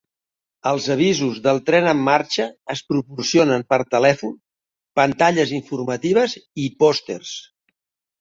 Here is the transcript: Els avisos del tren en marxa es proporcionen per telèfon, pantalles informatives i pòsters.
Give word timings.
Els 0.69 0.85
avisos 0.93 1.35
del 1.47 1.59
tren 1.65 1.89
en 1.91 1.99
marxa 2.07 2.47
es 2.75 2.81
proporcionen 2.91 3.65
per 3.73 3.79
telèfon, 3.97 4.31
pantalles 5.01 5.53
informatives 5.59 6.35
i 6.65 6.67
pòsters. 6.81 7.35